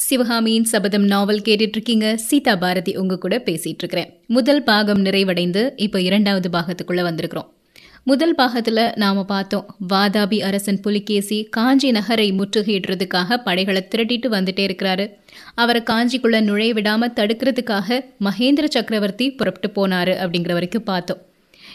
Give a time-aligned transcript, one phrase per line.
[0.00, 6.00] சிவகாமியின் சபதம் நாவல் கேட்டுட்டு இருக்கீங்க சீதா பாரதி உங்க கூட பேசிட்டு இருக்கிறேன் முதல் பாகம் நிறைவடைந்து இப்போ
[6.00, 7.48] இரண்டாவது பாகத்துக்குள்ள வந்திருக்கிறோம்.
[8.04, 9.76] முதல் பாகத்துல நாம பார்த்தோம்.
[9.88, 15.10] வாதாபி அரசன் புலிகேசி காஞ்சி நகரை முற்றுகையிடுறதுக்காக படைகளை திரட்டிட்டு வந்துட்டே இருக்கிறாரு.
[15.54, 21.22] அவரை காஞ்சிக்குள்ள நுழைய விடாம தடுக்கிறதுக்காக மகேந்திர சக்கரவர்த்தி புறப்பட்டு போனாரு அப்படிங்கிற வரைக்கும் பார்த்தோம்.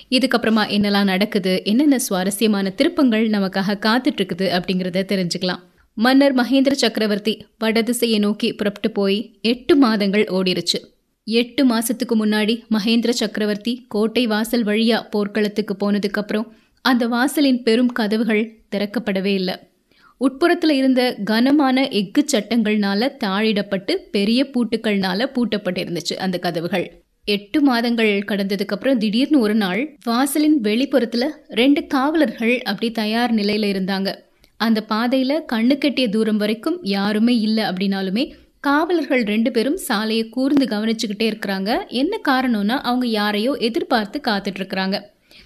[0.10, 1.62] இதுக்கப்புறமா என்னெல்லாம் நடக்குது?
[1.64, 5.64] என்னென்ன சுவாரஸ்யமான திருப்பங்கள் நமக்காக காத்துட்ருக்குது அப்படிங்கிறத தெரிஞ்சுக்கலாம்.
[5.98, 10.80] மன்னர் மகேந்திர சக்கரவர்த்தி வடதிசையை நோக்கி புறப்பட்டு போய் எட்டு மாதங்கள் ஓடிருச்சு.
[11.24, 18.60] எட்டு மாசத்துக்கு முன்னாடி மகேந்திர சக்கரவர்த்தி கோட்டை வாசல் வழியா போர்க்களத்துக்கு போனதுக்கு அப்புறம் அந்த வாசலின் பெரும் கதவுகள்
[18.76, 19.56] திறக்கப்படவே இல்லை.
[20.18, 27.04] உட்புறத்தில் இருந்த கனமான எஃகு சட்டங்கள்னால தாழிடப்பட்டு பெரிய பூட்டுக்கள்னால பூட்டப்பட்டிருந்துச்சு அந்த கதவுகள்.
[27.26, 34.10] எட்டு மாதங்கள் கடந்ததுக்கு அப்புறம் திடீர்னு ஒரு நாள் வாசலின் வெளிப்புறத்துல ரெண்டு காவலர்கள் அப்படி தயார் நிலையில இருந்தாங்க.
[34.66, 38.24] அந்த பாதையில கண்ணு கெட்டிய தூரம் வரைக்கும் யாருமே இல்லை அப்படின்னாலுமே
[38.60, 41.88] காவலர்கள் ரெண்டு பேரும் சாலையை கூர்ந்து கவனிச்சுக்கிட்டே இருக்கிறாங்க.
[41.88, 44.98] என்ன காரணம்னா அவங்க யாரையோ எதிர்பார்த்து காத்துட்டு இருக்கிறாங்க.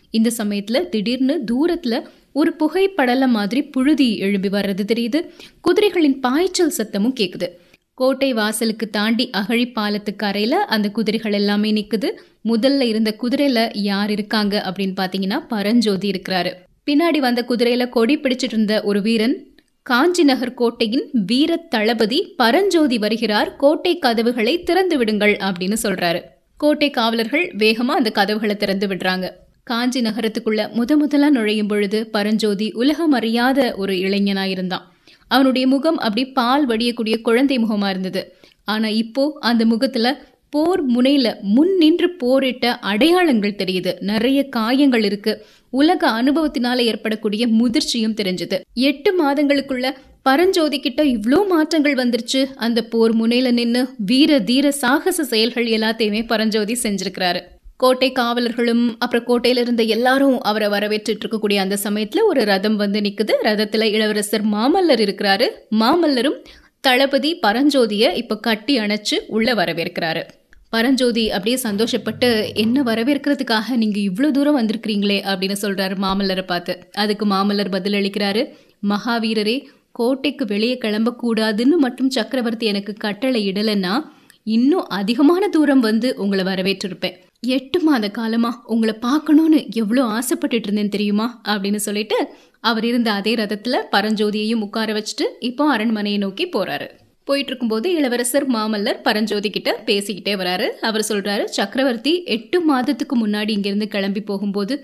[0.10, 2.02] இந்த சமயத்துல திடீர்னு தூரத்துல
[2.34, 5.20] ஒரு புகைப்படல மாதிரி புழுதி எழும்பி வர்றது தெரியுது.
[5.62, 7.48] குதிரைகளின் பாய்ச்சல் சத்தமும் கேக்குது.
[7.94, 12.10] கோட்டை வாசலுக்கு தாண்டி அகழி பாலத்துக்கு அறையில அந்த குதிரைகள் எல்லாமே நிக்குது.
[12.46, 16.54] முதல்ல இருந்த குதிரையில யார் இருக்காங்க அப்படின்னு பாத்தீங்கன்னா பரஞ்சோதி இருக்கிறாரு.
[16.90, 19.36] பின்னாடி வந்த குதிரையில கொடி பிடிச்சிட்டு இருந்த ஒரு வீரன்
[19.84, 26.22] காஞ்சி நகர் கோட்டையின் வீர தளபதி பரஞ்சோதி வருகிறார் கோட்டை கதவுகளை திறந்து விடுங்கள் அப்படின்னு சொல்றாரு.
[26.58, 29.30] கோட்டை காவலர்கள் வேகமா அந்த கதவுகளை திறந்து விடுறாங்க.
[29.64, 34.86] காஞ்சி நகரத்துக்குள்ள முத முதலா நுழையும் பொழுது பரஞ்சோதி உலகம் அறியாத ஒரு இளைஞனா இருந்தான்
[35.28, 38.36] அவனுடைய முகம் அப்படி பால் வடியக்கூடிய குழந்தை முகமா இருந்தது.
[38.64, 40.08] ஆனா இப்போ அந்த முகத்துல
[40.50, 43.92] போர் முனையில் முன் நின்று போரிட்ட அடையாளங்கள் தெரியுது.
[44.00, 45.46] நிறைய காயங்கள் இருக்கு.
[45.70, 48.60] உலக அனுபவத்தினால ஏற்படக்கூடிய முதிர்ச்சியும் தெரிஞ்சது.
[48.74, 49.90] எட்டு மாதங்களுக்குள்ள
[50.24, 52.46] பரஞ்சோதி கிட்ட இவ்வளோ மாற்றங்கள் வந்துருச்சு.
[52.56, 57.42] அந்த போர் முனையில நின்று வீர தீர சாகச செயல்கள் எல்லாத்தையுமே பரஞ்சோதி செஞ்சிருக்கிறாரு.
[57.78, 63.32] கோட்டை காவலர்களும் அப்புறம் கோட்டையில இருந்த எல்லாரும் அவரை வரவேற்றுட்டு இருக்கக்கூடிய அந்த சமயத்துல ஒரு ரதம் வந்து நிக்குது.
[63.44, 65.50] ரதத்துல இளவரசர் மாமல்லர் இருக்கிறாரு.
[65.80, 66.44] மாமல்லரும்
[66.82, 70.24] தளபதி பரஞ்சோதிய இப்ப கட்டி அணைச்சு உள்ள வரவேற்கிறாரு.
[70.70, 75.18] பரஞ்சோதி அப்படியே சந்தோஷப்பட்டு என்ன வரவேற்கிறதுக்காக நீங்க இவ்வளவு தூரம் வந்திருக்கிறீங்களே?
[75.32, 76.80] அப்படின்னு சொல்றாரு மாமல்லரை பார்த்து.
[76.94, 78.54] அதுக்கு மாமல்லர் பதில் அளிக்கிறாரு
[78.90, 84.04] மகாவீரரே கோட்டைக்கு வெளியே கிளம்பக்கூடாதுன்னு மட்டும் சக்கரவர்த்தி எனக்கு கட்டளை இடலைன்னா
[84.44, 87.18] இன்னும் அதிகமான தூரம் வந்து உங்களை வரவேற்றிருப்பேன்.
[87.40, 91.42] எட்டு மாத காலமா உங்களை பார்க்கணும்னு எவ்வளோ ஆசைப்பட்டுட்டு இருந்தேன் தெரியுமா?
[91.44, 92.18] அப்படின்னு சொல்லிட்டு
[92.60, 96.88] அவர் இருந்த அதே ரதத்துல பரஞ்சோதியையும் உட்கார வச்சுட்டு இப்போ அரண்மனையை நோக்கி போறாரு.
[97.30, 100.68] போயிட்டு இருக்கும்போது இளவரசர் மாமல்லர் பரஞ்சோதி கிட்ட பேசிக்கிட்டே வராரு.
[100.88, 104.76] அவர் சொல்றாரு சக்கரவர்த்தி எட்டு மாதத்துக்கு முன்னாடி இங்கிருந்து கிளம்பி போகும்போது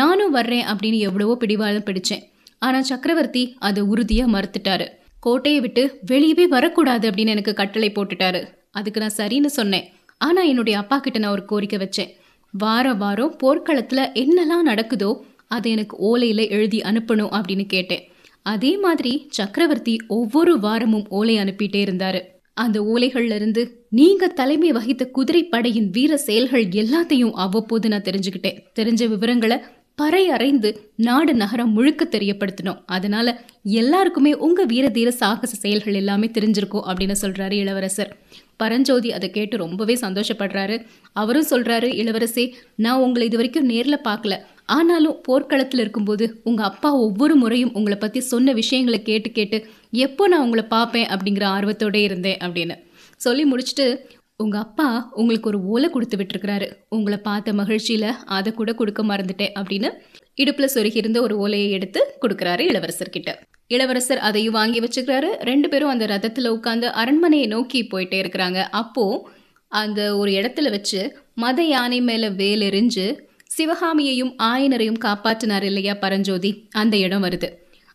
[0.00, 2.24] நானும் வர்றேன் அப்படின்னு எவ்வளவோ பிடிவாதம் பிடிச்சேன்.
[2.66, 4.86] ஆனா சக்கரவர்த்தி அதை உறுதியா மறுத்துட்டாரு.
[5.26, 8.40] கோட்டையை விட்டு வெளியவே வரக்கூடாது அப்படின்னு எனக்கு கட்டளை போட்டுட்டாரு.
[8.78, 9.86] அதுக்கு நான் சரின்னு சொன்னேன்.
[10.20, 12.10] ஆனா என்னுடைய அப்பா கிட்ட நான் ஒரு கோரிக்கை வச்சேன்.
[12.54, 15.10] வார வாரம் போர்க்களத்துல என்னெல்லாம் நடக்குதோ
[15.54, 18.04] அதை எனக்கு ஓலையில எழுதி அனுப்பணும் அப்படின்னு கேட்டேன்.
[18.42, 22.20] அதே மாதிரி சக்கரவர்த்தி ஒவ்வொரு வாரமும் ஓலை அனுப்பிட்டே இருந்தாரு.
[22.54, 28.58] அந்த ஓலைகள்ல இருந்து நீங்க தலைமை வகித்த குதிரை படையின் வீர செயல்கள் எல்லாத்தையும் அவ்வப்போது நான் தெரிஞ்சுக்கிட்டேன்.
[28.78, 29.58] தெரிஞ்ச விவரங்களை
[29.94, 32.82] பறை அறைந்து நாடு நகரம் முழுக்க தெரியப்படுத்தணும்.
[32.86, 38.16] அதனால எல்லாருக்குமே உங்க வீர தீர சாகச செயல்கள் எல்லாமே தெரிஞ்சிருக்கும் அப்படின்னு சொல்றாரு இளவரசர்.
[38.56, 40.86] பரஞ்சோதி அதை கேட்டு ரொம்பவே சந்தோஷப்படுறாரு.
[41.12, 44.38] அவரும் சொல்றாரு இளவரசே நான் உங்களை இது வரைக்கும் நேரில் பார்க்கல.
[44.64, 50.40] ஆனாலும் போர்க்களத்தில் இருக்கும்போது உங்கள் அப்பா ஒவ்வொரு முறையும் உங்களை பற்றி சொன்ன விஷயங்களை கேட்டு கேட்டு எப்போ நான்
[50.40, 51.06] உங்களை பார்ப்பேன்?
[51.06, 52.76] அப்படிங்கிற ஆர்வத்தோட இருந்தேன் அப்படின்னு.
[53.16, 54.00] சொல்லி முடிச்சுட்டு
[54.36, 56.72] உங்கள் அப்பா உங்களுக்கு ஒரு ஓலை கொடுத்து விட்டுருக்கிறாரு.
[56.88, 59.90] உங்களை பார்த்த மகிழ்ச்சியில் அதை கூட கொடுக்க மறந்துட்டேன் அப்படின்னு
[60.34, 63.30] இடுப்பில் சொருகி இருந்த ஒரு ஓலையை எடுத்து கொடுக்குறாரு இளவரசர்கிட்ட.
[63.66, 65.28] இளவரசர் அதையும் வாங்கி வச்சுக்கிறாரு.
[65.40, 68.62] ரெண்டு பேரும் அந்த ரதத்தில் உட்காந்து அரண்மனையை நோக்கி போயிட்டே இருக்கிறாங்க.
[68.62, 73.18] அப்போது அந்த ஒரு இடத்துல வச்சு மத யானை மேலே வேலெறிஞ்சு
[73.56, 76.50] சிவகாமியையும் ஆயனரையும் காப்பாற்றினார் இல்லையா பரஞ்சோதி?
[76.72, 77.48] அந்த இடம் வருது.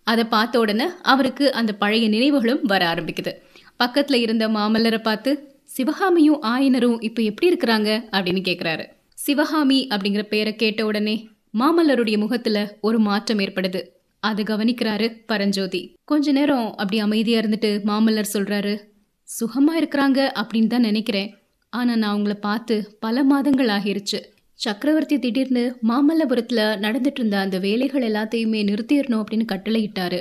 [0.07, 3.31] அதை பார்த்த உடனே அவருக்கு அந்த பழைய நினைவுகளும் வர ஆரம்பிக்குது.
[3.77, 5.31] பக்கத்தில் இருந்த மாமல்லரை பார்த்து
[5.63, 7.89] சிவகாமியும் ஆயனரும் இப்போ எப்படி இருக்கிறாங்க?
[8.11, 11.15] அப்படின்னு கேட்குறாரு சிவகாமி அப்படிங்கிற பேரை கேட்ட உடனே
[11.59, 13.81] மாமல்லருடைய முகத்துல ஒரு மாற்றம் ஏற்படுது.
[14.23, 15.81] அதை கவனிக்கிறாரு பரஞ்சோதி.
[16.05, 18.73] கொஞ்ச நேரம் அப்படி அமைதியா இருந்துட்டு மாமல்லர் சொல்றாரு
[19.27, 21.29] சுகமா இருக்கிறாங்க அப்படின்னு தான் நினைக்கிறேன்.
[21.73, 24.19] ஆனா நான் அவங்கள பார்த்து பல மாதங்கள் ஆகிருச்சு.
[24.59, 30.19] சக்கரவர்த்தி திடீர்னு மாமல்லபுரத்தில் நடந்துட்டு இருந்த அந்த வேலைகள் எல்லாத்தையுமே நிறுத்திடணும் அப்படின்னு கட்டளையிட்டாரு.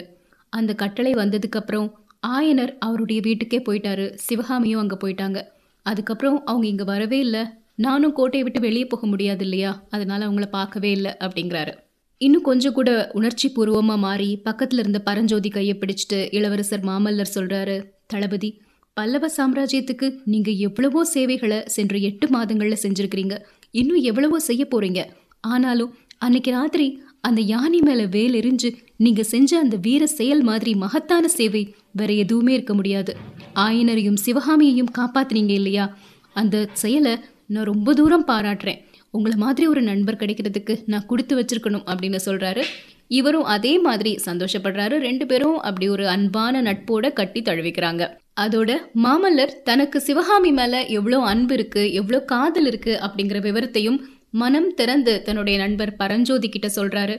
[0.52, 1.88] அந்த கட்டளை வந்ததுக்கப்புறம்
[2.36, 4.06] ஆயனர் அவருடைய வீட்டுக்கே போயிட்டாரு.
[4.26, 5.38] சிவகாமியும் அங்கே போயிட்டாங்க.
[5.86, 7.42] அதுக்கப்புறம் அவங்க இங்கே வரவே இல்லை.
[7.86, 9.72] நானும் கோட்டையை விட்டு வெளியே போக முடியாது இல்லையா?
[9.90, 11.72] அதனால அவங்கள பார்க்கவே இல்லை அப்படிங்கிறாரு.
[12.20, 17.76] இன்னும் கொஞ்சம் கூட உணர்ச்சி பூர்வமாக மாறி பக்கத்தில் இருந்த பரஞ்சோதி கையை பிடிச்சிட்டு இளவரசர் மாமல்லர் சொல்கிறாரு
[18.12, 18.50] தளபதி
[18.96, 23.34] பல்லவ சாம்ராஜ்யத்துக்கு நீங்கள் எவ்வளவோ சேவைகளை சென்ற எட்டு மாதங்களில் செஞ்சுருக்கிறீங்க.
[23.70, 25.04] இன்னும் எவ்வளவோ செய்ய போறீங்க.
[25.40, 31.28] ஆனாலும் அன்னைக்கு ராத்திரி அந்த யானை மேல வேல் எரிஞ்சு நீங்க செஞ்ச அந்த வீர செயல் மாதிரி மகத்தான
[31.28, 33.16] சேவை வேற எதுவுமே இருக்க முடியாது.
[33.54, 35.98] ஆயனரையும் சிவகாமியையும் காப்பாத்துனீங்க இல்லையா?
[36.32, 37.16] அந்த செயலை
[37.46, 38.84] நான் ரொம்ப தூரம் பாராட்டுறேன்.
[39.10, 42.62] உங்களை மாதிரி ஒரு நண்பர் கிடைக்கிறதுக்கு நான் கொடுத்து வச்சிருக்கணும் அப்படின்னு சொல்றாரு.
[43.08, 44.98] இவரும் அதே மாதிரி சந்தோஷப்படுறாரு.
[44.98, 48.16] ரெண்டு பேரும் அப்படி ஒரு அன்பான நட்போட கட்டி தழுவிக்கிறாங்க.
[48.36, 48.70] அதோட
[49.02, 53.98] மாமல்லர் தனக்கு சிவகாமி மேல எவ்வளோ அன்பு இருக்கு எவ்வளோ காதல் இருக்கு அப்படிங்கிற விவரத்தையும்
[54.30, 57.16] மனம் திறந்து தன்னுடைய நண்பர் பரஞ்சோதி கிட்ட சொல்றாரு.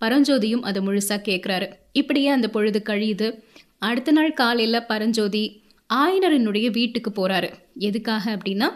[0.00, 3.28] பரஞ்சோதியும் அதை முழுசா கேட்குறாரு இப்படியே அந்த பொழுது கழியுது.
[3.78, 5.62] அடுத்த நாள் காலையில் பரஞ்சோதி
[5.94, 7.50] ஆயனரனுடைய வீட்டுக்கு போறாரு.
[7.78, 8.68] எதுக்காக அப்படின்னா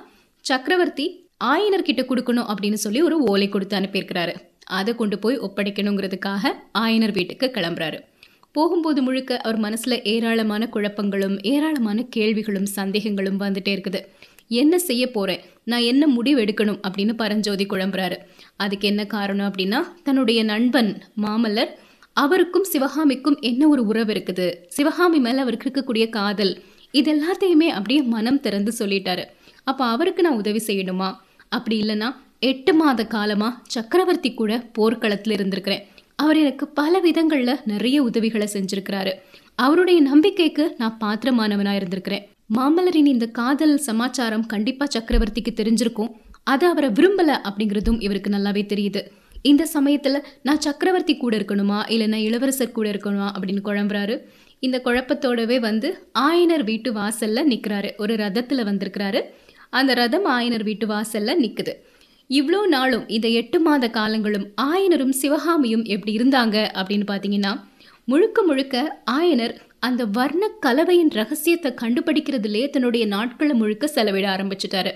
[0.44, 1.06] சக்கரவர்த்தி
[1.44, 4.35] ஆயனர்கிட்ட கொடுக்கணும் அப்படின்னு சொல்லி ஒரு ஓலை கொடுத்து அனுப்பியிருக்கிறாரு.
[4.64, 7.99] அதை கொண்டு போய் ஒப்படைக்கணுங்கிறதுக்காக ஆயனர் வீட்டுக்கு கிளம்புறாரு.
[8.56, 14.00] போகும்போது முழுக்க அவர் மனசில் ஏராளமான குழப்பங்களும் ஏராளமான கேள்விகளும் சந்தேகங்களும் வந்துட்டே இருக்குது.
[14.60, 16.78] என்ன செய்ய போகிறேன் நான் என்ன முடிவு எடுக்கணும்?
[16.86, 18.16] அப்படின்னு பரஞ்சோதி குழம்புறாரு.
[18.56, 20.90] அதுக்கு என்ன காரணம் அப்படின்னா தன்னுடைய நண்பன்
[21.24, 21.72] மாமல்லர்
[22.16, 24.46] அவருக்கும் சிவகாமிக்கும் என்ன ஒரு உறவு இருக்குது?
[24.68, 26.52] சிவகாமி மேலே அவருக்கு இருக்கக்கூடிய காதல்
[27.00, 29.24] இது எல்லாத்தையுமே அப்படியே மனம் திறந்து சொல்லிட்டாரு.
[29.70, 31.08] அப்போ அவருக்கு நான் உதவி செய்யணுமா?
[31.48, 32.10] அப்படி இல்லைன்னா
[32.50, 35.84] எட்டு மாத காலமாக சக்கரவர்த்தி கூட போர்க்களத்தில் இருந்திருக்கிறேன்.
[36.16, 39.12] அவர் எனக்கு பல விதங்களில் நிறைய உதவிகளை செஞ்சிருக்கிறாரு.
[39.55, 42.28] அவருடைய நம்பிக்கைக்கு நான் பாத்திரமானவனாக இருந்திருக்கிறேன்.
[42.56, 46.08] மாமல்லரின் இந்த காதல் சமாச்சாரம் கண்டிப்பாக சக்கரவர்த்திக்கு தெரிஞ்சிருக்கும்.
[46.44, 49.02] அதை அவரை விரும்பல அப்படிங்கிறதும் இவருக்கு நல்லாவே தெரியுது.
[49.43, 51.78] இந்த சமயத்தில் நான் சக்கரவர்த்தி கூட இருக்கணுமா?
[51.88, 53.31] இல்லைன்னா இளவரசர் கூட இருக்கணுமா?
[53.38, 54.20] அப்படின்னு குழம்புறாரு.
[54.58, 59.22] இந்த குழப்பத்தோடவே வந்து ஆயனர் வீட்டு வாசலில் நிற்கிறாரு ஒரு ரதத்தில் வந்திருக்கிறாரு.
[59.70, 61.72] அந்த ரதம் ஆயனர் வீட்டு வாசலில் நிற்குது
[62.30, 67.52] இவ்வளோ நாளும் இந்த எட்டு மாத காலங்களும் ஆயனரும் சிவகாமியும் எப்படி இருந்தாங்க அப்படின்னு பார்த்தீங்கன்னா
[68.04, 74.92] முழுக்க முழுக்க ஆயனர் அந்த வர்ண கலவையின் ரகசியத்தை கண்டுபிடிக்கிறதுலே தன்னுடைய நாட்களை முழுக்க செலவிட ஆரம்பிச்சிட்டாரு.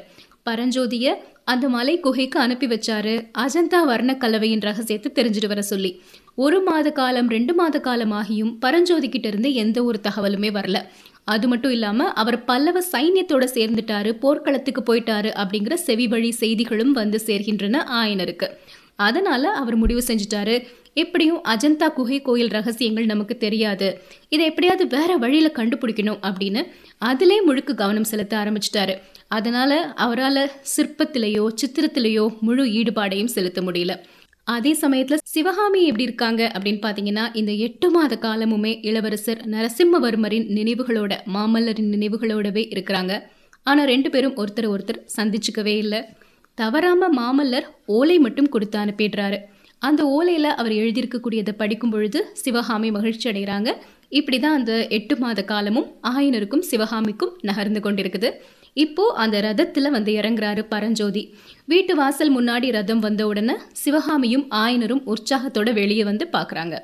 [0.46, 1.06] பரஞ்சோதிய
[1.44, 3.14] அந்த மலை குகைக்கு அனுப்பி வச்சாரு.
[3.38, 6.02] அஜந்தா வர்ண கலவையின் ரகசியத்தை தெரிஞ்சுட்டு வர சொல்லி.
[6.34, 10.80] ஒரு மாத காலம் ரெண்டு மாத காலம் ஆகியும் பரஞ்சோதி கிட்ட இருந்து எந்த ஒரு தகவலுமே வரல.
[11.34, 17.76] அது மட்டும் இல்லாம அவர் பல்லவ சைன்யத்தோட சேர்ந்துட்டாரு போர்க்களத்துக்கு போயிட்டாரு அப்படிங்கிற செவி வழி செய்திகளும் வந்து சேர்கின்றன
[18.02, 18.48] ஆயனருக்கு.
[18.96, 20.54] அதனால அவர் முடிவு செஞ்சுட்டாரு.
[20.94, 23.88] எப்படியும் அஜந்தா குகை கோயில் ரகசியங்கள் நமக்கு தெரியாது.
[24.28, 26.62] இதை எப்படியாவது வேற வழியில கண்டுபிடிக்கணும் அப்படின்னு
[26.98, 28.94] அதிலே முழுக்க கவனம் செலுத்த ஆரம்பிச்சிட்டாரு.
[29.28, 29.72] அதனால
[30.04, 30.42] அவரால்
[30.74, 33.94] சிற்பத்திலேயோ சித்திரத்திலேயோ முழு ஈடுபாடையும் செலுத்த முடியல.
[34.54, 41.90] அதே சமயத்துல சிவகாமி எப்படி இருக்காங்க அப்படின்னு பாத்தீங்கன்னா இந்த எட்டு மாத காலமுமே இளவரசர் நரசிம்மவர்மரின் நினைவுகளோட மாமல்லரின்
[41.94, 43.12] நினைவுகளோடவே இருக்கிறாங்க.
[43.66, 46.00] ஆனா ரெண்டு பேரும் ஒருத்தர் ஒருத்தர் சந்திச்சுக்கவே இல்லை.
[46.54, 47.66] தவறாம மாமல்லர்
[47.98, 49.38] ஓலை மட்டும் கொடுத்து அனுப்பிடுறாரு.
[49.82, 53.70] அந்த ஓலையில அவர் எழுதியிருக்கக்கூடியதை படிக்கும் பொழுது சிவகாமி மகிழ்ச்சி அடைகிறாங்க.
[54.18, 58.30] இப்படிதான் அந்த எட்டு மாத காலமும் ஆயனருக்கும் சிவகாமிக்கும் நகர்ந்து கொண்டிருக்குது.
[58.78, 61.34] இப்போ அந்த ரதத்துல வந்து இறங்குறாரு பரஞ்சோதி.
[61.64, 66.78] வீட்டு வாசல் முன்னாடி ரதம் வந்த உடனே சிவகாமியும் ஆயனரும் உற்சாகத்தோட வெளியே வந்து பாக்குறாங்க.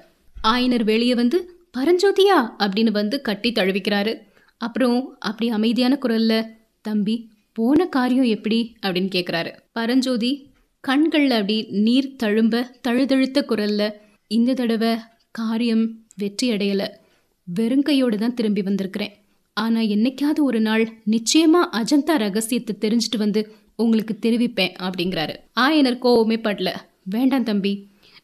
[0.49, 2.39] ஆயனர் வெளியே வந்து பரஞ்சோதியா?
[2.59, 4.19] அப்படின்னு வந்து கட்டி தழுவிக்கிறாரு.
[4.59, 6.47] அப்புறம் அப்படி அமைதியான குரல்ல
[6.81, 8.77] தம்பி போன காரியம் எப்படி?
[8.83, 9.51] அப்படின்னு கேக்குறாரு.
[9.73, 10.51] பரஞ்சோதி
[10.81, 13.93] கண்களில் அப்படி நீர் தழும்ப தழுதழுத்த குரல்ல
[14.27, 14.97] இந்த தடவை
[15.31, 16.89] காரியம் வெற்றி அடையல.
[17.55, 19.24] வெறுங்கையோடு தான் திரும்பி வந்திருக்கிறேன்.
[19.57, 23.41] ஆனால் என்னைக்காவது ஒரு நாள் நிச்சயமாக அஜந்தா ரகசியத்தை தெரிஞ்சுட்டு வந்து
[23.75, 25.35] உங்களுக்கு தெரிவிப்பேன் அப்படிங்கிறாரு.
[25.61, 26.71] ஆயனர் கோவமே படல.
[27.15, 27.73] வேண்டாம் தம்பி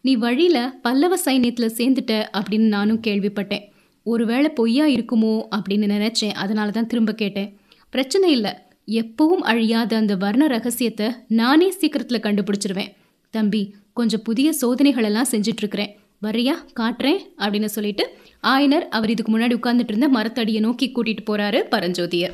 [0.01, 3.65] நீ வழியில் பல்லவ சைன்யத்தில் சேர்ந்துட்ட அப்படின்னு நானும் கேள்விப்பட்டேன்.
[4.07, 6.37] ஒருவேளை பொய்யா இருக்குமோ அப்படின்னு நினச்சேன்.
[6.43, 7.51] அதனால தான் திரும்ப கேட்டேன்.
[7.93, 8.53] பிரச்சனை இல்லை.
[8.89, 11.09] எப்பவும் அழியாத அந்த வர்ண ரகசியத்தை
[11.41, 12.93] நானே சீக்கிரத்தில் கண்டுபிடிச்சிருவேன்.
[13.35, 18.05] தம்பி கொஞ்சம் புதிய சோதனைகளெல்லாம் செஞ்சிட்ருக்கிறேன் வரியா காட்டுறேன் அப்படின்னு சொல்லிட்டு
[18.43, 22.31] ஆயனர் அவர் இதுக்கு முன்னாடி உட்கார்ந்துட்டு இருந்த மரத்தடியை நோக்கி கூட்டிட்டு போறாரு பரஞ்சோதியை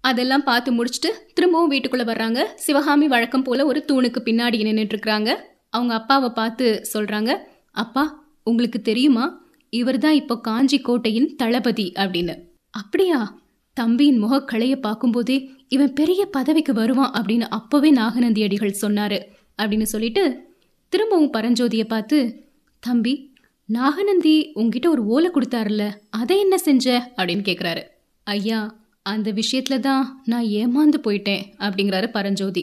[0.00, 2.44] அதெல்லாம் பார்த்து முடிச்சுட்டு திரும்பவும் வீட்டுக்குள்ள வர்றாங்க.
[2.54, 5.34] சிவகாமி வழக்கம் போல ஒரு தூணுக்கு பின்னாடி நின்றுட்டுருக்குறாங்க
[5.68, 7.36] அவங்க அப்பாவை பார்த்து சொல்றாங்க
[7.70, 9.44] அப்பா உங்களுக்கு தெரியுமா?
[9.70, 12.34] இவர் தான் இப்போ காஞ்சி கோட்டையின் தளபதி அப்படின்னு.
[12.70, 13.40] அப்படியா?
[13.74, 19.18] தம்பியின் முகக்கலையை பார்க்கும்போதே இவன் பெரிய பதவிக்கு வருவான் அப்படின்னு அப்போவே நாகநந்தி அடிகள் சொன்னார்.
[19.62, 20.44] அப்படின்னு சொல்லிட்டு
[20.88, 22.46] திரும்பவும் பரஞ்சோதியை பார்த்து
[22.80, 23.35] தம்பி
[23.68, 27.12] நாகநந்தி உங்ககிட்ட ஒரு ஓலை கொடுத்தாருல அதை என்ன செஞ்ச?
[27.16, 27.82] அப்படின்னு கேட்குறாரு
[28.24, 32.62] ஐயா அந்த விஷயத்துல தான் நான் ஏமாந்து போயிட்டேன் அப்படிங்கிறாரு பரஞ்சோதி.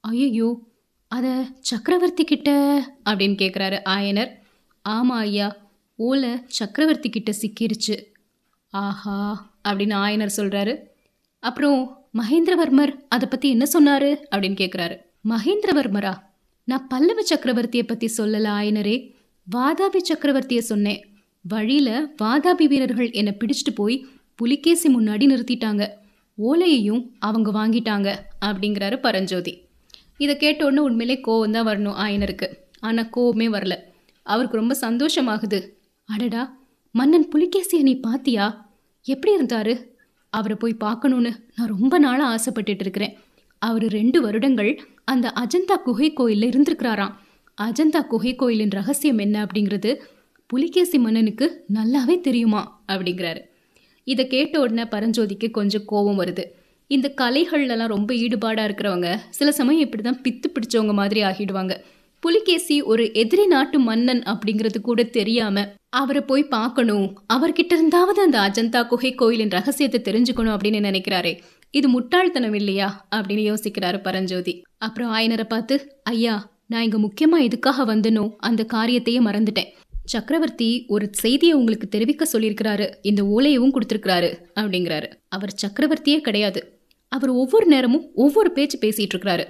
[0.00, 0.48] ஐயோ
[1.08, 1.30] அதை
[1.60, 2.50] சக்கரவர்த்தி கிட்ட?
[3.10, 4.30] அப்படின்னு கேட்குறாரு ஆயனர்.
[4.82, 5.56] ஆமாம் ஐயா
[5.98, 7.96] ஓலை சக்கரவர்த்தி கிட்ட சிக்கிருச்சு.
[8.70, 9.18] ஆஹா
[9.68, 10.74] அப்படின்னு ஆயனர் சொல்கிறாரு
[11.38, 11.80] அப்புறம்
[12.14, 14.08] மகேந்திரவர்மர் அதை பற்றி என்ன சொன்னார்?
[14.30, 14.96] அப்படின்னு கேட்குறாரு
[15.28, 16.14] மகேந்திரவர்மரா?
[16.64, 18.96] நான் பல்லவ சக்கரவர்த்தியை பற்றி சொல்லல ஆயனரே.
[19.52, 21.06] வாதாபி சக்கரவர்த்தியை சொன்னேன்.
[21.42, 25.88] வழியில வாதாபி வீரர்கள் என்னை பிடிச்சிட்டு போய் புலிகேசி முன்னாடி நிறுத்திட்டாங்க.
[26.38, 29.62] ஓலையையும் அவங்க வாங்கிட்டாங்க அப்படிங்கிறாரு பரஞ்சோதி.
[30.16, 32.48] இதை கேட்ட உண்மையிலே கோவம் தான் வரணும் ஆயனருக்கு.
[32.80, 33.76] ஆனால் கோவமே வரல.
[34.22, 35.68] அவருக்கு ரொம்ப சந்தோஷமாகுது.
[36.04, 36.56] அடடா
[36.90, 38.72] மன்னன் புலிகேசியை நீ பாத்தியா?
[39.02, 39.84] எப்படி இருந்தாரு?
[40.30, 43.18] அவரை போய் பார்க்கணுன்னு நான் ரொம்ப நாளாக ஆசைப்பட்டுட்டு இருக்கிறேன்.
[43.58, 47.14] அவர் ரெண்டு வருடங்கள் அந்த அஜந்தா குகை கோயிலில் இருந்திருக்கிறாராம்.
[47.62, 49.96] அஜந்தா குகை கோயிலின் ரகசியம் என்ன அப்படிங்கிறது
[50.46, 53.38] புலிகேசி மன்னனுக்கு நல்லாவே தெரியுமா அப்படிங்கிறாரு.
[54.04, 56.44] இதை கேட்ட உடனே பரஞ்சோதிக்கு கொஞ்சம் கோபம் வருது.
[56.86, 61.76] இந்த கலைகள்லாம் ரொம்ப ஈடுபாடாக இருக்கிறவங்க சில சமயம் இப்படி தான் பித்து பிடிச்சவங்க மாதிரி ஆகிடுவாங்க.
[62.20, 67.18] புலிகேசி ஒரு எதிரி நாட்டு மன்னன் அப்படிங்கிறது கூட தெரியாம அவரை போய் பார்க்கணும்.
[67.32, 71.40] அவர்கிட்ட இருந்தாவது அந்த அஜந்தா குகை கோயிலின் ரகசியத்தை தெரிஞ்சுக்கணும் அப்படின்னு நினைக்கிறாரே.
[71.70, 74.62] இது முட்டாள்தனம் இல்லையா அப்படின்னு யோசிக்கிறாரு பரஞ்சோதி.
[74.78, 79.70] அப்புறம் ஆயனரை பார்த்து ஐயா நான் இங்க முக்கியமா எதுக்காக வந்தனோ அந்த காரியத்தையே மறந்துட்டேன்.
[80.04, 82.94] சக்கரவர்த்தி ஒரு செய்தியை உங்களுக்கு தெரிவிக்க சொல்லியிருக்கிறாரு.
[83.02, 85.12] இந்த ஓலையவும் கொடுத்துருக்கிறாரு அப்படிங்கிறாரு.
[85.28, 86.78] அவர் சக்கரவர்த்தியே கிடையாது.
[87.08, 89.44] அவர் ஒவ்வொரு நேரமும் ஒவ்வொரு பேச்சு பேசிட்டு இருக்கிறாரு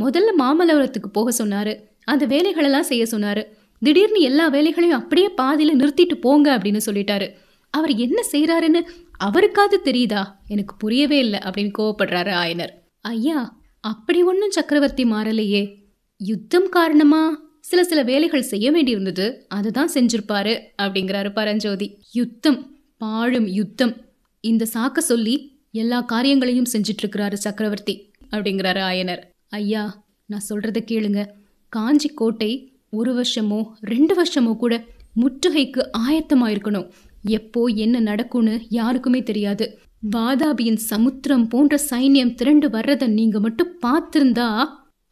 [0.00, 1.76] முதல்ல மாமல்லபுரத்துக்கு போக சொன்னாரு.
[2.04, 3.44] அந்த வேலைகளெல்லாம் செய்ய சொன்னாரு.
[3.78, 7.30] திடீர்னு எல்லா வேலைகளையும் அப்படியே பாதியில நிறுத்திட்டு போங்க அப்படின்னு சொல்லிட்டாரு.
[7.70, 8.80] அவர் என்ன செய்யறாருன்னு
[9.24, 10.24] அவருக்காவது தெரியுதா?
[10.48, 12.68] எனக்கு புரியவே இல்லை அப்படின்னு கோவப்படுறாரு ஆயனர்.
[13.00, 15.83] ஐயா அப்படி ஒன்றும் சக்கரவர்த்தி மாறலையே.
[16.20, 17.22] யுத்தம் காரணமா
[17.60, 21.98] சில சில வேலைகள் செய்ய வேண்டியிருந்தது அதுதான் செஞ்சிருப்பாரு அப்படிங்கிறாரு பரஞ்சோதி.
[22.12, 22.58] யுத்தம்
[22.96, 23.94] பாழும் யுத்தம்.
[24.40, 25.34] இந்த சாக்க சொல்லி
[25.72, 29.22] எல்லா காரியங்களையும் செஞ்சிட்டு இருக்கிறாரு சக்கரவர்த்தி அப்படிங்கிறாரு ஆயனர்.
[29.48, 31.26] ஐயா நான் சொல்றத கேளுங்க.
[31.68, 34.84] காஞ்சி கோட்டை ஒரு வருஷமோ ரெண்டு வருஷமோ கூட
[35.16, 36.88] முற்றுகைக்கு ஆயத்தமா இருக்கணும்
[37.22, 39.78] எப்போ என்ன நடக்கும்னு யாருக்குமே தெரியாது.
[40.16, 44.48] வாதாபியின் சமுத்திரம் போன்ற சைன்யம் திரண்டு வர்றதை நீங்க மட்டும் பார்த்திருந்தா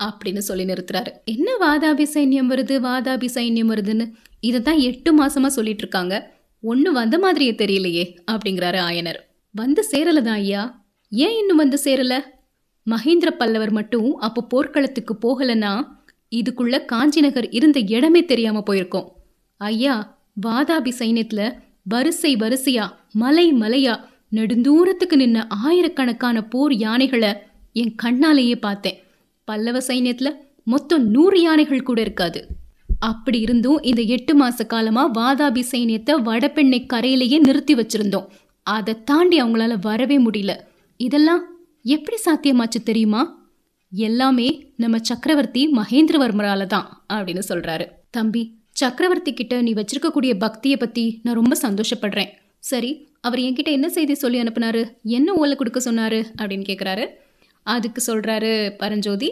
[0.03, 1.07] அப்படின்னு சொல்லி நிறுத்துறாரு.
[1.25, 2.81] என்ன வாதாபி சைன்யம் வருது?
[2.89, 4.13] வாதாபி சைன்யம் வருதுன்னு?
[4.41, 6.33] இதை தான் எட்டு மாசமா சொல்லிட்டு இருக்காங்க.
[6.63, 9.19] ஒண்ணு வந்த மாதிரியே தெரியலையே அப்படிங்கிறாரு ஆயனர்.
[9.51, 10.85] வந்து சேரலதான் ஐயா?
[11.11, 12.21] ஏன் இன்னும் வந்து சேரல?
[12.91, 15.87] மகேந்திர பல்லவர் மட்டும் அப்போ போர்க்களத்துக்கு போகலன்னா
[16.31, 19.09] இதுக்குள்ள காஞ்சி நகர் இருந்த இடமே தெரியாம போயிருக்கோம்.
[19.57, 23.97] ஐயா வாதாபி சைன்யத்துல வரிசை வரிசையா மலை மலையா
[24.33, 27.35] நெடுந்தூரத்துக்கு நின்ன ஆயிரக்கணக்கான போர் யானைகளை
[27.73, 29.02] என் கண்ணாலேயே பார்த்தேன்.
[29.45, 30.35] பல்லவ சைன்யத்தில்
[30.65, 32.47] மொத்தம் நூறு யானைகள் கூட இருக்காது.
[32.99, 38.27] அப்படி இருந்தும் இந்த எட்டு மாத காலமாக வாதாபி சைன்யத்தை வடபெண்ணை கரையிலேயே நிறுத்தி வச்சிருந்தோம்.
[38.63, 40.57] அதை தாண்டி அவங்களால வரவே முடியல.
[40.97, 41.43] இதெல்லாம்
[41.83, 43.51] எப்படி சாத்தியமாச்சு தெரியுமா?
[43.93, 47.87] எல்லாமே நம்ம சக்கரவர்த்தி மகேந்திரவர்மரால தான் அப்படின்னு சொல்றாரு.
[48.11, 52.29] தம்பி சக்கரவர்த்தி கிட்ட நீ வச்சிருக்கக்கூடிய பக்தியை பத்தி நான் ரொம்ப சந்தோஷப்படுறேன்.
[52.59, 54.89] சரி அவர் என்கிட்ட என்ன செய்தி சொல்லி அனுப்புனாரு?
[55.03, 56.25] என்ன ஓலை கொடுக்க சொன்னாரு?
[56.39, 57.07] அப்படின்னு கேட்குறாரு
[57.63, 59.29] அதுக்கு சொல்கிறாரு பரஞ்சோதி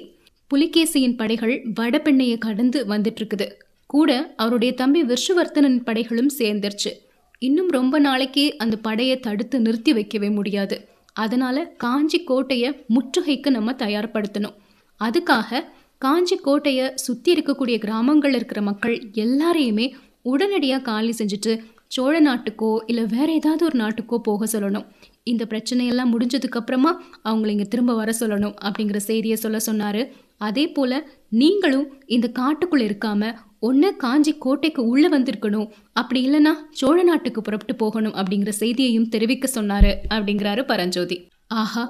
[0.50, 3.46] புலிகேசியின் படைகள் வடபெண்ணையை கடந்து வந்துட்டுருக்குது.
[3.87, 6.92] கூட அவருடைய தம்பி விஷ்ணுவர்த்தனின் படைகளும் சேர்ந்துருச்சு.
[7.38, 10.76] இன்னும் ரொம்ப நாளைக்கு அந்த படையை தடுத்து நிறுத்தி வைக்கவே முடியாது.
[11.12, 14.56] அதனால் காஞ்சி கோட்டையை முற்றுகைக்கு நம்ம தயார்படுத்தணும்.
[15.00, 15.64] அதுக்காக
[15.99, 19.87] காஞ்சி கோட்டையை சுற்றி இருக்கக்கூடிய கிராமங்கள் இருக்கிற மக்கள் எல்லாரையுமே
[20.22, 21.52] உடனடியாக காலி செஞ்சுட்டு
[21.87, 24.87] சோழ நாட்டுக்கோ இல்லை வேற ஏதாவது ஒரு நாட்டுக்கோ போக சொல்லணும்.
[25.24, 26.90] இந்த பிரச்சனையெல்லாம் முடிஞ்சதுக்கு அப்புறமா
[27.24, 30.02] அவங்கள இங்கே திரும்ப வர சொல்லணும் அப்படிங்கிற செய்தியை சொல்ல சொன்னார்.
[30.38, 30.96] அதே போல்
[31.28, 33.36] நீங்களும் இந்த காட்டுக்குள்ளே இருக்காமல்
[33.68, 35.66] ஒன்று காஞ்சி கோட்டைக்கு உள்ளே வந்திருக்கணும்.
[35.92, 41.18] அப்படி இல்லைன்னா சோழ நாட்டுக்கு புறப்பட்டு போகணும் அப்படிங்கிற செய்தியையும் தெரிவிக்க சொன்னாரு அப்படிங்கிறாரு பரஞ்சோதி.
[41.62, 41.84] ஆஹா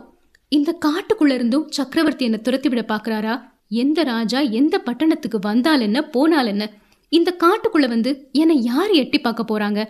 [0.48, 3.34] இந்த காட்டுக்குள்ள இருந்தும் சக்கரவர்த்தி என்னை துரத்தி விட பார்க்குறாரா
[3.82, 6.64] எந்த ராஜா எந்த பட்டணத்துக்கு வந்தால் என்ன போனால் என்ன?
[7.08, 9.80] இந்த காட்டுக்குள்ள வந்து என்னை யார் எட்டி பார்க்க போறாங்க?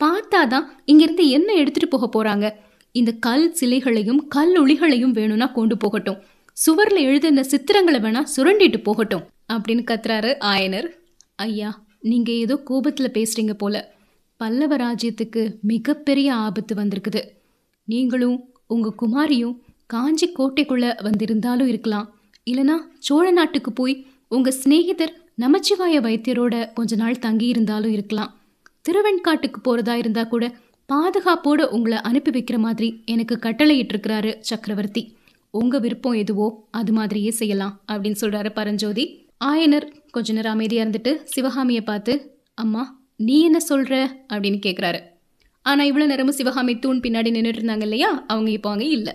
[0.00, 2.46] பார்த்தாதான் இங்கிருந்து என்ன எடுத்துட்டு போக போறாங்க.
[2.92, 6.18] இந்த கல் சிலைகளையும் கல் ஒளிகளையும் வேணும்னா கொண்டு போகட்டும்.
[6.56, 10.88] சுவர்ல எழுதின சித்திரங்களை வேணா சுரண்டிட்டு போகட்டும் அப்படின்னு கத்துறாரு ஆயனர்.
[11.36, 11.70] ஐயா
[12.00, 13.94] நீங்க ஏதோ கோபத்துல பேசுறீங்க போல.
[14.36, 17.22] பல்லவ ராஜ்யத்துக்கு மிகப்பெரிய ஆபத்து வந்திருக்குது.
[17.84, 19.56] நீங்களும் உங்க குமாரியும்
[19.86, 22.08] காஞ்சி கோட்டைக்குள்ள வந்திருந்தாலும் இருக்கலாம்.
[22.50, 28.30] இல்லனா சோழ நாட்டுக்கு போய் உங்க சிநேகிதர் நமச்சிவாய வைத்தியரோட கொஞ்ச நாள் தங்கி இருந்தாலும் இருக்கலாம்.
[28.88, 30.44] திருவெண்காட்டுக்கு போறதா இருந்தா கூட
[30.92, 35.02] பாதுகாப்போட உங்களை அனுப்பி வைக்கிற மாதிரி எனக்கு கட்டளையிட்டிருக்கிறாரு சக்கரவர்த்தி.
[35.54, 36.46] உங்கள் விருப்பம் எதுவோ
[36.78, 39.04] அது மாதிரியே செய்யலாம் அப்படின்னு சொல்கிறாரு பரஞ்சோதி.
[39.50, 42.12] ஆயனர் கொஞ்ச நேரம் அமைதியாக இருந்துட்டு சிவகாமியை பார்த்து
[42.62, 42.82] அம்மா
[43.26, 43.94] நீ என்ன சொல்கிற
[44.32, 45.00] அப்படின்னு கேட்குறாரு
[45.66, 48.10] ஆனால் இவ்வளோ நேரமும் சிவகாமி தூண் பின்னாடி நின்றுட்டு இருந்தாங்க இல்லையா?
[48.32, 49.14] அவங்க இப்போ அங்கே இல்லை.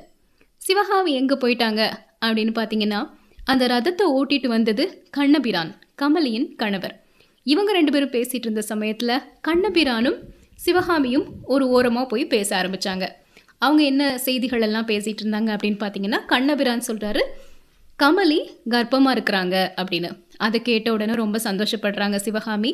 [0.61, 1.81] சிவகாமி எங்கே போயிட்டாங்க
[2.25, 3.01] அப்படின்னு பார்த்தீங்கன்னா
[3.51, 4.85] அந்த ரதத்தை ஓட்டிட்டு வந்தது
[5.17, 6.95] கண்ணபிரான் கமலியின் கணவர்.
[7.45, 9.15] இவங்க ரெண்டு பேரும் பேசிகிட்டு இருந்த சமயத்தில்
[9.49, 10.19] கண்ணபிரானும்
[10.65, 13.05] சிவகாமியும் ஒரு ஓரமாக போய் பேச ஆரம்பிச்சாங்க.
[13.65, 17.21] அவங்க என்ன செய்திகள் எல்லாம் பேசிகிட்டு இருந்தாங்க அப்படின்னு பார்த்தீங்கன்னா கண்ணபிரான் சொல்கிறாரு
[17.99, 18.39] கமலி
[18.73, 20.09] கர்ப்பமாக இருக்கிறாங்க அப்படின்னு.
[20.45, 22.71] அதை கேட்ட உடனே ரொம்ப சந்தோஷப்படுறாங்க சிவகாமி.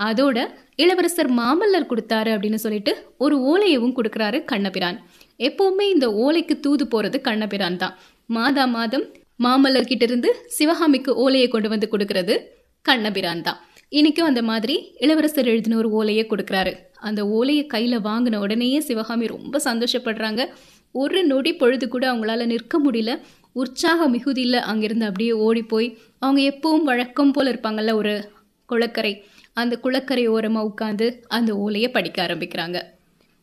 [0.00, 0.38] அதோட
[0.82, 2.92] இளவரசர் மாமல்லர் கொடுத்தாரு அப்படின்னு சொல்லிட்டு
[3.24, 4.98] ஒரு ஓலையவும் கொடுக்குறாரு கண்ணபிரான்.
[5.40, 7.94] எப்போவுமே இந்த ஓலைக்கு தூது போகிறது கண்ணபிரான் தான்.
[8.36, 9.06] மாதா மாதம்
[9.44, 10.28] மாமல்லர் கிட்டேருந்து
[10.58, 12.36] சிவகாமிக்கு ஓலையை கொண்டு வந்து கொடுக்கறது
[12.82, 13.58] கண்ணபிரான் தான்.
[13.88, 16.72] இன்றைக்கும் அந்த மாதிரி இளவரசர் எழுதின ஒரு ஓலையை கொடுக்குறாரு.
[17.00, 20.44] அந்த ஓலையை கையில் வாங்கின உடனேயே சிவகாமி ரொம்ப சந்தோஷப்படுறாங்க.
[20.90, 23.18] ஒரு நொடி பொழுது கூட அவங்களால நிற்க முடியல.
[23.52, 28.30] உற்சாக மிகுதியில் அங்கிருந்து அப்படியே ஓடி போய் அவங்க எப்பவும் வழக்கம் போல் இருப்பாங்கல்ல ஒரு
[28.66, 29.22] குளக்கரை.
[29.52, 32.78] அந்த குளக்கரை ஓரமாக உட்காந்து அந்த ஓலையை படிக்க ஆரம்பிக்கிறாங்க.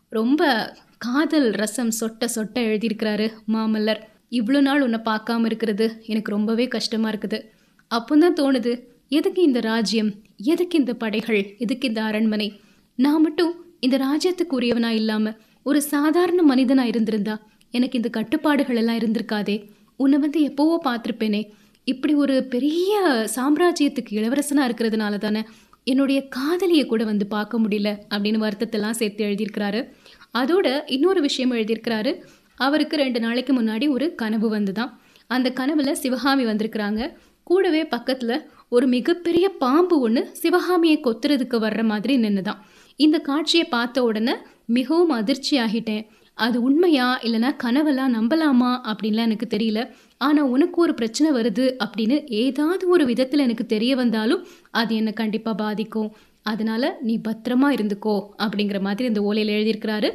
[0.10, 4.02] ரொம்ப காதல் ரசம் சொட்ட சொட்ட எழுதியிருக்கிறாரு மாமல்லர்.
[4.32, 7.40] இவ்வளோ நாள் உன்னை பார்க்காம இருக்கிறது எனக்கு ரொம்பவே கஷ்டமாக இருக்குது.
[7.88, 10.12] அப்போ தான் தோணுது எதுக்கு இந்த ராஜ்யம்?
[10.38, 11.56] எதுக்கு இந்த படைகள்?
[11.58, 12.62] எதுக்கு இந்த அரண்மனை?
[12.96, 17.40] நான் மட்டும் இந்த ராஜ்யத்துக்கு உரியவனா இல்லாமல் ஒரு சாதாரண மனிதனாக இருந்திருந்தா
[17.72, 19.70] எனக்கு இந்த கட்டுப்பாடுகள் எல்லாம் இருந்திருக்காதே.
[19.96, 21.50] உன்னை வந்து எப்போவோ பார்த்துருப்பேனே.
[21.84, 23.02] இப்படி ஒரு பெரிய
[23.36, 25.44] சாம்ராஜ்யத்துக்கு இளவரசனாக இருக்கிறதுனால தானே
[25.84, 29.92] என்னுடைய காதலியை கூட வந்து பார்க்க முடியல அப்படின்னு வருத்தத்தெல்லாம் சேர்த்து எழுதியிருக்கிறாரு.
[30.38, 32.22] அதோட இன்னொரு விஷயம் எழுதியிருக்கிறாரு.
[32.56, 34.92] அவருக்கு ரெண்டு நாளைக்கு முன்னாடி ஒரு கனவு வந்துதான்.
[35.28, 37.14] அந்த கனவுல சிவகாமி வந்திருக்கிறாங்க.
[37.44, 42.66] கூடவே பக்கத்தில் ஒரு மிகப்பெரிய பாம்பு ஒன்று சிவகாமியை கொத்துறதுக்கு வர்ற மாதிரி நின்றுதான்
[43.00, 44.36] இந்த காட்சியை பார்த்த உடனே
[44.78, 46.04] மிகவும் அதிர்ச்சி ஆகிட்டேன்
[46.38, 49.80] அது உண்மையா இல்லைனா கனவெல்லாம் நம்பலாமா அப்படின்லாம் எனக்கு தெரியல.
[50.18, 54.42] ஆனால் உனக்கு ஒரு பிரச்சனை வருது அப்படின்னு ஏதாவது ஒரு விதத்தில் எனக்கு தெரிய வந்தாலும்
[54.82, 56.10] அது என்னை கண்டிப்பாக பாதிக்கும்.
[56.52, 60.10] அதனால் நீ பத்திரமா இருந்துக்கோ அப்படிங்கிற மாதிரி இந்த ஓலையில் எழுதியிருக்கிறாரு.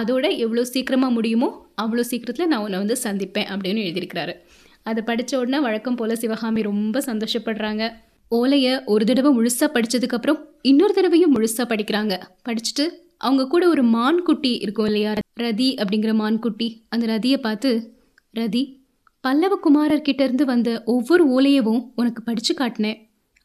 [0.00, 1.48] அதோட எவ்வளோ சீக்கிரமாக முடியுமோ
[1.82, 4.34] அவ்வளோ சீக்கிரத்தில் நான் உன்னை வந்து சந்திப்பேன் அப்படின்னு எழுதியிருக்கிறாரு.
[4.82, 7.84] அதை படித்த உடனே வழக்கம் போல் சிவகாமி ரொம்ப சந்தோஷப்படுறாங்க.
[8.28, 12.14] ஓலையை ஒரு தடவை முழுசாக படித்ததுக்கப்புறம் இன்னொரு தடவையும் முழுசாக படிக்கிறாங்க.
[12.46, 12.84] படிச்சுட்டு
[13.18, 15.12] அவங்க கூட ஒரு மான்குட்டி இருக்கும் இல்லையா?
[15.40, 16.68] ரதி அப்படிங்கிற மான்குட்டி.
[16.88, 17.70] அந்த ரதியை பார்த்து
[18.34, 18.62] ரதி
[19.20, 22.98] பல்லவ குமாரர் இருந்து வந்த ஒவ்வொரு ஓலையவும் உனக்கு படித்து காட்டினேன்.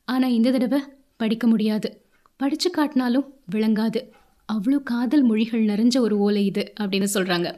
[0.08, 0.80] ஆனால் இந்த தடவை
[1.18, 1.90] படிக்க முடியாது.
[2.38, 4.02] படித்து காட்டினாலும் விளங்காது.
[4.50, 7.50] அவ்வளோ காதல் மொழிகள் நிறைஞ்ச ஒரு ஓலை இது அப்படின்னு சொல்கிறாங்க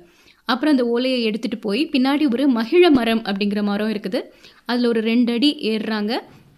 [0.46, 4.20] அப்புறம் அந்த ஓலையை எடுத்துகிட்டு போய் பின்னாடி ஒரு மகிழ மரம் அப்படிங்கிற மரம் இருக்குது.
[4.66, 6.14] அதில் ஒரு ரெண்டு அடி ஏறுறாங்க.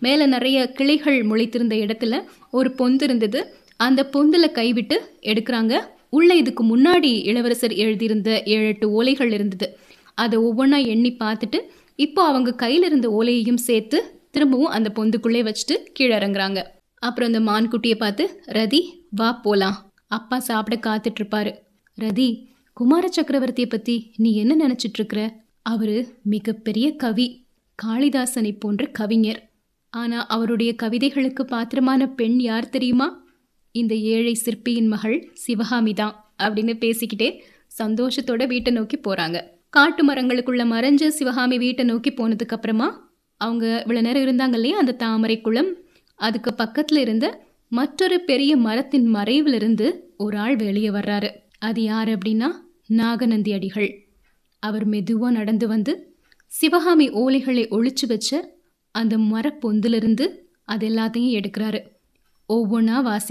[0.05, 3.39] மேலே நிறைய கிளைகள் முளைத்திருந்த இடத்துல ஒரு பொந்து இருந்தது.
[3.75, 5.73] அந்த பொந்தில் கைவிட்டு எடுக்கிறாங்க.
[6.09, 9.67] உள்ளே இதுக்கு முன்னாடி இளவரசர் எழுதியிருந்த ஏழு எட்டு ஓலைகள் இருந்தது.
[10.13, 11.59] அதை ஒவ்வொன்றா எண்ணி பார்த்துட்டு
[11.95, 13.99] இப்போ அவங்க கையில் இருந்த ஓலையையும் சேர்த்து
[14.31, 16.59] திரும்பவும் அந்த பொந்துக்குள்ளே வச்சுட்டு கீழே இறங்குறாங்க.
[17.01, 19.77] அப்புறம் அந்த மான்குட்டியை பார்த்து ரதி வா போலாம்.
[20.07, 21.51] அப்பா சாப்பிட காத்துட்ருப்பாரு.
[22.01, 22.27] ரதி
[22.73, 25.21] குமார சக்கரவர்த்தியை பற்றி நீ என்ன நினச்சிட்ருக்குற?
[25.61, 27.27] அவர் மிகப்பெரிய கவி.
[27.79, 29.41] காளிதாசனை போன்ற கவிஞர்.
[29.93, 33.07] ஆனா அவருடைய கவிதைகளுக்கு பாத்திரமான பெண் யார் தெரியுமா?
[33.71, 37.29] இந்த ஏழை சிற்பியின் மகள் சிவகாமி தான் அப்படின்னு பேசிக்கிட்டே
[37.81, 39.37] சந்தோஷத்தோட வீட்டை நோக்கி போறாங்க.
[39.69, 42.87] காட்டு மரங்களுக்குள்ள மறைஞ்ச சிவகாமி வீட்டை நோக்கி போனதுக்கு அப்புறமா
[43.41, 44.77] அவங்க இவ்வளோ நேரம் இருந்தாங்க இல்லையா?
[44.77, 45.71] அந்த தாமரை குளம்.
[46.19, 47.25] அதுக்கு பக்கத்துல இருந்த
[47.71, 51.29] மற்றொரு பெரிய மரத்தின் மறைவுல இருந்து ஒரு ஆள் வெளியே வர்றாரு.
[51.59, 52.49] அது யார் அப்படின்னா
[52.87, 53.89] நாகநந்தி அடிகள்.
[54.63, 55.93] அவர் மெதுவா நடந்து வந்து
[56.51, 58.31] சிவகாமி ஓலைகளை ஒழிச்சு வச்ச
[58.93, 60.25] அந்த மரப்பொந்திலிருந்து
[60.63, 61.79] அது எல்லாத்தையும் எடுக்கிறாரு.
[62.49, 63.21] ஒவ்வொன்றா வாசி